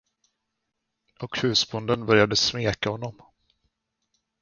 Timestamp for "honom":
2.89-3.21